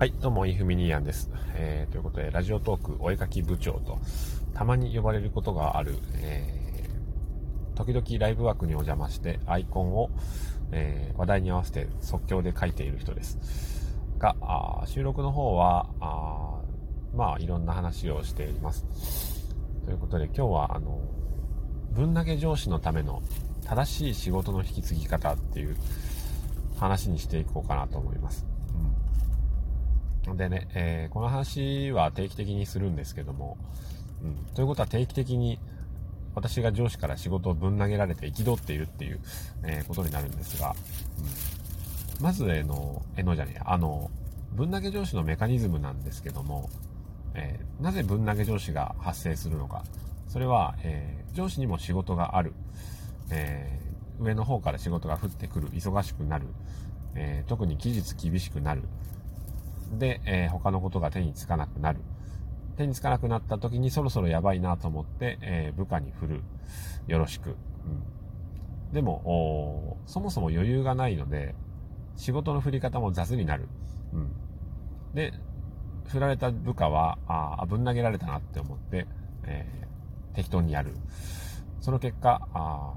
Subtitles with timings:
[0.00, 1.28] はい、どうも、イフミニーアンです。
[1.56, 3.98] えー、ということで、ラジオトークお絵かき部長と、
[4.54, 10.08] たまに呼ばれることがある、えー、時々ライブ枠にお邪魔して、アイコンを、
[10.72, 13.36] えー、話題に合わせて即興で書いている人です。
[14.18, 16.62] が、あ収録の方は、あ
[17.14, 18.86] まあ、いろんな話をしています。
[19.84, 20.98] ということで、今日は、あの、
[21.90, 23.20] ぶん投げ上司のための
[23.66, 25.76] 正しい仕事の引き継ぎ方っていう
[26.78, 28.49] 話にしていこうかなと思います。
[30.36, 33.56] でね、えー、この話は定期的にするんですけども、
[34.22, 35.58] うん、ということは定期的に
[36.34, 39.20] 私が上司から仕事をぶん投げられて憤っているっていう、
[39.64, 40.74] えー、ことになるんですが、
[42.18, 44.10] うん、まず、えの、えのじゃねえ、あの、
[44.52, 46.70] ぶん投げ上司のメカニズムなんですけども、
[47.34, 49.84] えー、なぜぶん投げ上司が発生するのか。
[50.28, 52.52] それは、えー、上司にも仕事がある。
[53.30, 53.80] え、
[54.20, 55.68] 上の方から仕事が降ってくる。
[55.70, 56.46] 忙しくなる。
[57.16, 58.82] え特に期日厳しくなる。
[59.90, 62.00] で、えー、他のことが手につかなくなる。
[62.76, 66.42] 手につかなくなった時にそろそろやばいなと思って、えー、部下に振る。
[67.06, 67.50] よろしく。
[67.50, 71.54] うん、でもそもそも余裕がないので、
[72.16, 73.68] 仕事の振り方も雑になる。
[74.12, 74.32] うん、
[75.14, 75.32] で、
[76.06, 79.06] 振られた部下は、あぶん投げられたなって思って、
[79.44, 80.94] えー、適当にやる。
[81.80, 82.94] その結果、あ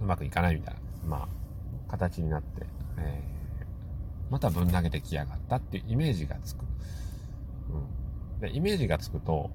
[0.00, 2.66] うまくいかないみたいな、まあ、形になって、
[2.98, 3.34] えー
[4.34, 6.64] またぶん投げてきやがったっていうイメージがつく。
[7.70, 8.40] うん。
[8.40, 9.52] で、イメージがつくと、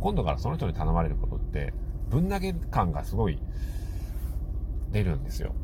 [0.00, 1.72] 今度からその人に頼まれることって、
[2.10, 3.38] ぶん投げ感がすごい
[4.92, 5.54] 出るんですよ。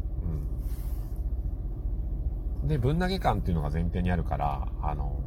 [2.63, 2.69] うん。
[2.69, 5.21] で、ぶん投げ感っていうのが前提にあるから、あの、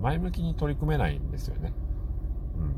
[0.00, 1.74] 前向きに取り組めないんですよね。
[2.56, 2.74] うん。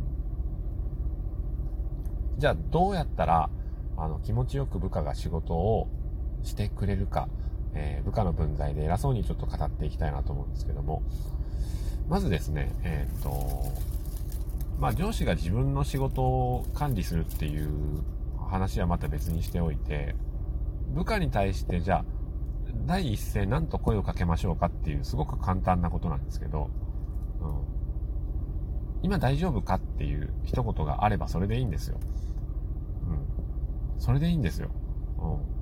[2.39, 3.50] じゃあ、どうやったら、
[3.97, 5.87] あの、気持ちよく部下が仕事を
[6.43, 7.28] してくれるか。
[7.77, 11.03] えー、部下の分際で偉そうにちょっと語っていきたいなと思うんですけども、
[12.09, 13.73] まずですね、えっ、と、
[14.79, 17.69] まあ上司が自分の仕事を管理するっていう
[18.39, 20.15] 話はまた別にしておいて、
[20.95, 22.05] 部下に対してじゃあ、
[22.87, 26.71] 第一声何と声をかけましょうかっていうすごく簡単なことなんですけど、
[27.41, 27.77] うん、
[29.03, 31.99] 今大丈夫かっていう一言があればそれでいいんですよ。
[33.09, 34.00] うん。
[34.00, 34.71] それでいいんですよ。
[35.19, 35.56] うん。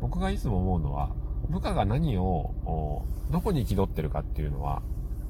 [0.00, 1.10] 僕がいつも思うのは、
[1.48, 4.82] 部下が何を、どこに気取ってるかっていうのは、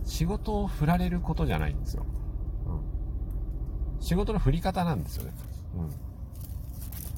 [0.04, 2.06] 仕事を振られることじゃないんですよ。
[2.66, 4.00] うん。
[4.00, 5.32] 仕事の振り方なんですよね。
[5.76, 5.90] うん。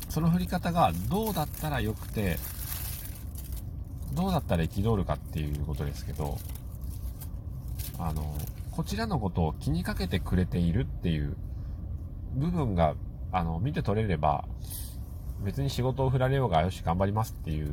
[0.09, 2.38] その振り方がどうだったら良くて、
[4.15, 6.38] どうだったら憤るかっていうことですけど、
[7.98, 8.34] あの、
[8.70, 11.36] こちらのことを気にかけてくれているっていう
[12.34, 12.94] 部分が、
[13.32, 14.47] あの、見て取れれば、
[15.44, 17.71] 別に仕事を振られようがよし頑張りますっていう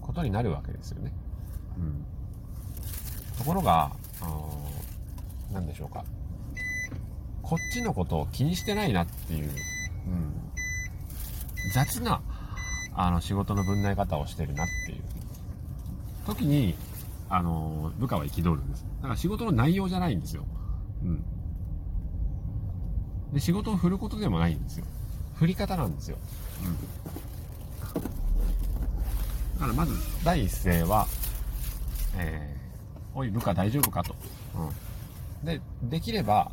[0.00, 1.12] ことになるわけですよね。
[1.78, 2.04] うん。
[3.38, 3.90] ところが、
[5.52, 6.04] 何でしょうか。
[7.42, 9.50] こっちのことを気にしてないなっていう、
[10.06, 10.32] うん。
[11.72, 12.22] 雑な、
[12.94, 15.02] あの、仕事の分内方をしてるなっていう
[16.26, 16.74] 時に、
[17.28, 18.86] あの、部下は憤るんです。
[18.96, 20.44] だから仕事の内容じゃないんですよ。
[21.02, 21.24] うん。
[23.32, 24.86] で、仕事を振ることでもないんですよ。
[25.34, 26.16] 振り方なんですよ。
[26.64, 26.74] うん。
[29.54, 31.06] だからまず、第一声は、
[32.16, 34.02] えー、おい、部下大丈夫か？
[34.02, 34.14] と。
[35.42, 35.46] うん。
[35.46, 36.50] で、できれば、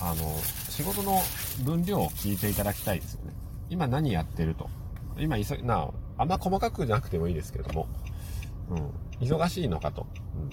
[0.00, 0.36] あの、
[0.68, 1.20] 仕事の
[1.64, 3.32] 分量を聞いていただきたいですよね。
[3.70, 4.68] 今何やってると。
[5.18, 7.88] 今、急な、あんま細かくじゃなくてもいいですけれども、
[8.70, 8.90] うん。
[9.20, 10.06] 忙しいのかと。
[10.36, 10.50] うん。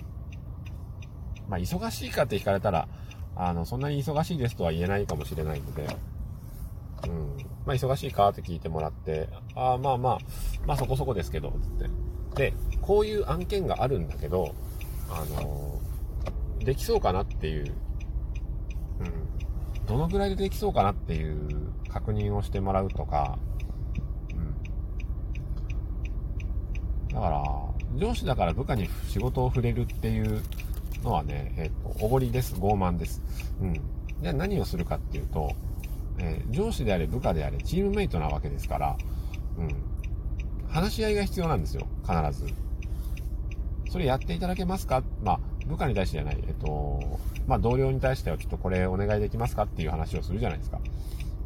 [1.50, 2.88] まあ、忙しいかって聞かれたら、
[3.36, 5.98] あの、そんなに忙しいですとは言えないかもしれないので、
[7.08, 7.41] うん。
[7.66, 8.30] まあ、忙しいか？
[8.30, 10.20] って聞いてもらって、ああ、まあまあ、
[10.66, 11.52] まあそこそこですけど、っ
[12.34, 12.52] て。
[12.52, 14.56] で、こういう案件があるんだけど、
[15.10, 17.74] あのー、できそうかなっていう、
[19.02, 19.86] うん。
[19.86, 23.38] どのぐらいでできそうかなっていう確認をしてもらうとか、
[24.34, 24.34] う
[27.14, 27.14] ん。
[27.14, 27.44] だから、
[27.96, 30.42] 上司だから部下に仕事を触れるっていう
[31.04, 32.56] のはね、えっ、ー、と、おごりです。
[32.56, 33.22] 傲慢です。
[33.62, 33.74] うん。
[33.74, 35.54] じゃあ何をするかっていうと、
[36.24, 38.98] えー、上司であれ部下であれチームメイトなわけですから、
[39.58, 39.70] うん。
[40.70, 42.54] 話し合いが必要なんですよ、必ず。
[43.90, 45.04] それやっていただけますか？
[45.22, 49.64] まあ、部下に対してじゃない、えっと、まあ、同僚に対してはちょっとこれお願いできますか？
[49.64, 50.80] っていう話をするじゃないですか。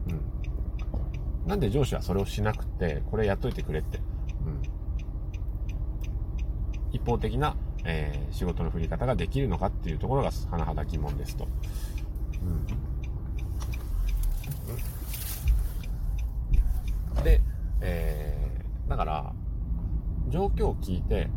[0.10, 1.48] うん。
[1.48, 3.98] なんで上司はそれをしなくて、これやっといてくれって。
[4.46, 4.62] うん。
[6.92, 11.48] 一方的な、えー、仕事の振り方ができるのかっていうところが甚だ疑問ですと。
[17.18, 17.24] うん。
[17.24, 17.42] で、
[17.82, 19.34] えー、だから、
[20.30, 21.30] 状況を聞いて、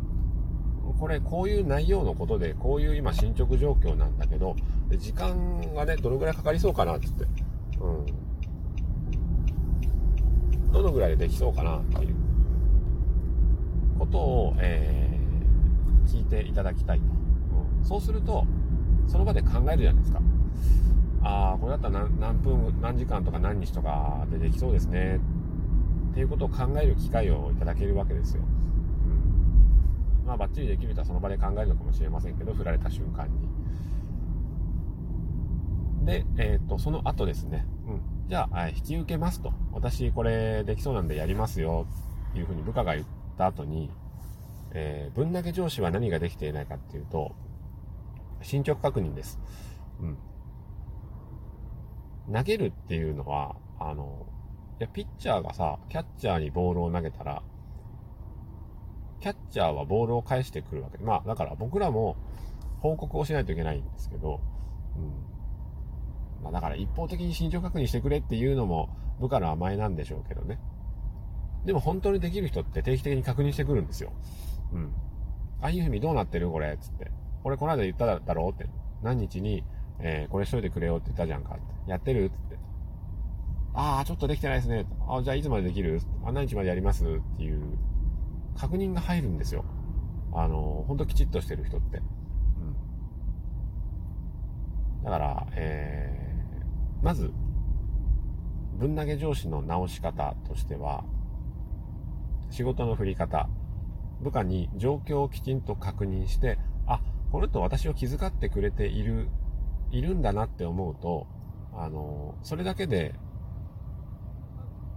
[0.99, 4.55] これこういう内容のことでこういう今進捗状況なんだけど
[4.97, 7.25] 時間がねどのぐらいかかりそうかなっつって、
[7.79, 7.87] う
[10.67, 12.15] ん、どのぐらいでできそうかなっていう
[13.97, 18.45] ことを、えー、聞いていただきたいと、うん、そうすると
[19.07, 20.21] その場で考えるじゃないですか。
[21.21, 25.19] ああこれだったら何分何時間とか何日とかでできそうですね。
[26.19, 28.45] ていうことを考える機会をいただけるわけですよう
[29.07, 33.47] んまあ、バッチリできる人はその場で考えるのかもしれませんけど、振られた瞬間に。
[36.05, 38.01] で、えっ、ー、と、その後ですね、うん。
[38.27, 39.53] じゃあ、引き受けますと。
[39.71, 41.87] 私、これできそうなんでやりますよ、
[42.31, 43.07] っていうふうに部下が言っ
[43.37, 43.89] た後に、
[44.71, 47.33] えー、ぶん投げ上司は何ができていないかっていうと、
[48.41, 49.39] 進捗確認です。
[50.01, 50.17] うん。
[52.31, 54.27] 投げるっていうのは、あの、
[54.79, 57.43] いや、ピッチャーがさ、キャッチャーにボールを投げたら、
[59.19, 62.15] キャッチャーはボールを返してくるわけで、まあ、だから僕らも
[62.79, 64.39] 報告をしないといけないんですけど、
[64.95, 64.99] う
[66.41, 66.43] ん。
[66.43, 68.89] まあ、だから一方的に身長確認してくれっていうのも
[69.19, 70.59] 部下の甘えなんでしょうけどね。
[71.65, 74.13] でも本当にできる人って定期的に確認してくるんですよ。
[74.71, 74.93] うん。
[75.61, 77.11] あ、いうふうにどうなってるこれつって。
[77.43, 78.69] 俺この間言っただろうって。
[79.03, 79.65] 何日に、
[79.99, 81.91] えー、これしといてくれよって言ったじゃんかって。
[81.91, 82.31] やってる。
[83.73, 84.85] ああ、ちょっとできてないですね。
[85.07, 86.01] あじゃあいつまでできる？
[86.25, 87.05] あ、何日までやります？
[87.05, 87.07] っ
[87.37, 87.77] ていう
[88.57, 89.63] 確認が入るんですよ。
[90.33, 91.97] あの、ほんときちっとしてる人って。
[91.97, 92.01] う
[95.01, 95.03] ん。
[95.03, 97.31] だから、えー、まず、
[98.77, 101.03] ぶん投げ上司の直し方としては、
[102.49, 103.49] 仕事の振り方、
[104.21, 107.01] 部下に状況をきちんと確認して、あ、
[107.31, 109.29] この人私を気遣ってくれている、
[109.91, 111.27] いるんだなって思うと、
[111.73, 113.15] あの、それだけで、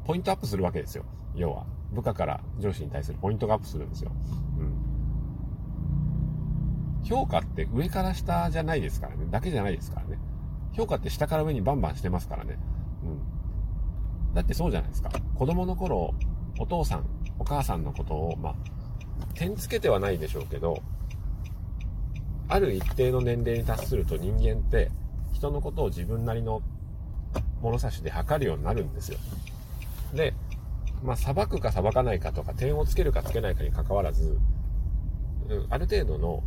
[0.05, 1.05] ポイントアップするわけですよ。
[1.35, 1.67] 要は。
[1.93, 4.11] 部下から上司に対するポイントがアップするんですよ。
[4.59, 4.63] う
[7.05, 7.05] ん。
[7.05, 9.27] 評価って上から下じゃないですからね。
[9.31, 10.19] だけじゃないですからね。
[10.73, 12.59] 評価って下から上にバンバンしてますからね。
[13.03, 13.07] う
[14.31, 14.35] ん。
[14.35, 15.11] だってそうじゃないですか。
[15.35, 16.15] 子供の頃、
[16.59, 17.05] お父さん、
[17.39, 18.55] お母さんのことを、まあ、
[19.35, 20.83] 点つけてはないでしょうけど、
[22.49, 24.91] ある一定の年齢に達すると人間って
[25.33, 26.63] 人のことを自分なりの
[27.61, 29.19] 物差しで測るようになるんですよ。
[30.13, 30.35] で、
[31.03, 34.39] まあ、裁くか裁かないかとか、点をつけるかつけないかに関わらず、
[35.49, 36.43] うん、ある程度の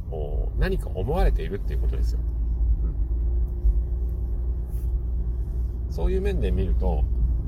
[0.57, 2.19] 何か思われているっていうことですよ。
[5.87, 7.03] うん、そういう面で見ると、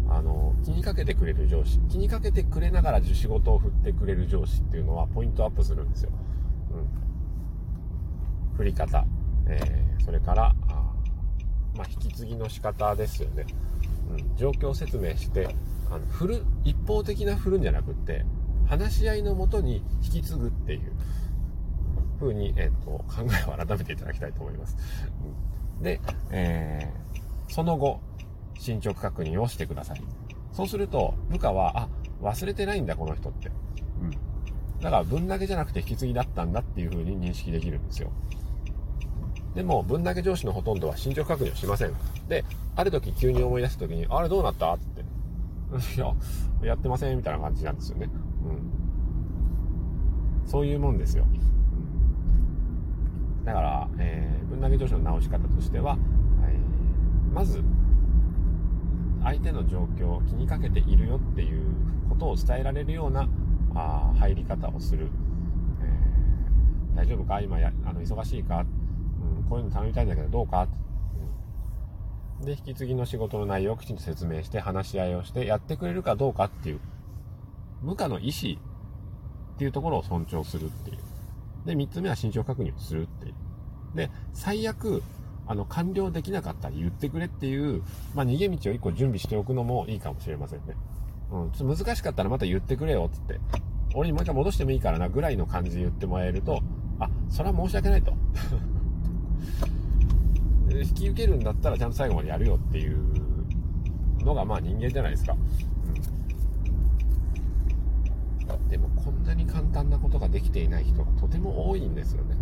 [0.09, 6.11] あの、気にかけてくれる上司、気にかけてくれながら仕事を振ってくれる上司っていうのはポイントアップするんですよ。
[6.71, 8.57] うん。
[8.57, 9.05] 振り方、
[9.47, 10.93] えー、それから、あ
[11.75, 13.45] まあ、引き継ぎの仕方ですよね。
[14.09, 15.55] うん、状況説明して、
[15.89, 18.25] あの振る一方的な振るんじゃなくって
[18.67, 20.91] 話し合いのもとに引き継ぐっていう
[22.19, 24.75] 風に、えーと、考えを改めていただきたいと思います。
[25.81, 26.01] で、
[26.31, 28.01] えー、その後
[28.57, 30.01] 進捗確認をしてください。
[30.51, 31.89] そうすると部下はあ
[32.21, 33.51] 忘れてないんだこの人って。
[34.01, 34.11] うん、
[34.81, 38.11] だから分投げじゃなくて引き継ぎだったんだっていう風に認識できるんですよ。
[39.55, 41.93] でも、分投げ上司のほとんどは進捗確認をしません。
[42.27, 42.45] で、
[42.75, 44.71] ある時急に思い出した時に、あれどうなった？
[44.75, 44.96] って。
[45.95, 46.13] いや、
[46.69, 48.09] やってませんみたいな感じなんですよね。
[48.45, 50.47] うん。
[50.47, 51.25] そういうもんですよ。
[53.39, 55.97] うん、だから、えー、分投げ上司の直し方としては、
[56.43, 57.61] えー、まず、
[59.23, 61.65] 相手の状況を気にかけているよっていう
[62.07, 63.27] ことを伝えられるような
[63.75, 65.09] あ入り方をする。
[65.81, 67.41] えー、大丈夫か？
[67.41, 68.63] 今やあの忙しいか、う
[69.41, 70.67] ん、こういうの頼みたいんだけどどうか？
[72.41, 76.79] で、引き継ぎの仕事の内容をきちんと説明して話し合いをしてやってくれるかどうかっていう、
[77.81, 80.97] 部下の意思っていうところを尊重するっていう。
[81.65, 83.33] で、三つ目は慎重確認をするっていう。
[83.95, 85.01] で、最悪、
[85.47, 87.81] あの、完了できなかったら言ってくれっていう、
[88.13, 90.75] まあ、逃げ道を一個準備しておくのもいいかもしれませんね。
[91.31, 93.39] うん、ちょっと難しかったらまた言ってくれよ、つって。
[93.95, 96.61] 俺にもう一回戻してもいいからな、ぐらいの感じで言ってもらえると、
[96.99, 98.13] あ、それは申し訳ないと。
[100.83, 102.97] 引き受けるんだったらちゃんと最後までやるよっていう
[104.23, 105.35] のがまあ人間じゃないですか。
[108.49, 112.35] うん、でもこんなに簡単なことができていない人がとても多いんですよね。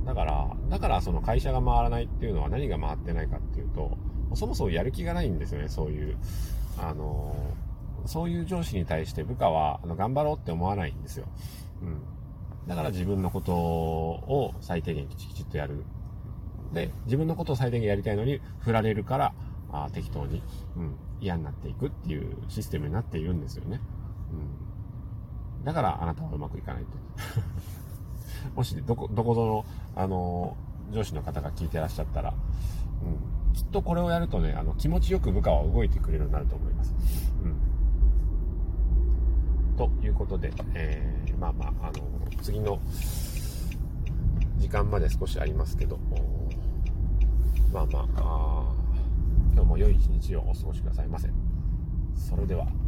[0.00, 3.96] うん、だから、だからその会社が回らないっていうのは何が回ってないかっていうと、
[4.34, 6.16] そもそもやる気がないんですよね、そういう。
[6.78, 7.34] あの
[8.06, 11.26] そういう上司に対して部下はあの頑張ろうって思わないんですよ。
[11.82, 12.02] うん。
[12.66, 15.84] だから自分のことを最低限きちきちっとやる。
[16.72, 19.34] で、自分のことを最低限やりたいのに振られるから、
[19.72, 20.42] あ適当に、
[20.76, 23.80] うん、嫌になっていくっていうシステムになっているんですよね。
[24.32, 24.72] うん
[25.64, 26.90] だからあなたはうまくいかないと。
[28.56, 29.64] もし、どこ、どこぞの、
[29.94, 30.56] あの
[30.92, 32.34] 上司の方が聞いてらっしゃったら、
[33.04, 36.94] うん、きっとこれをやるとね、あの、気持ちよく部下は動いてくれるようになると思います。
[37.44, 37.54] うん。
[39.76, 42.78] ということで、えー、まあまあ、あの次の
[44.58, 45.98] 時間まで少しありますけど、
[47.72, 48.74] まあまあ、あ
[49.52, 51.28] 今日も良い一日をお過ごしくださいませ。
[52.14, 52.81] それでは。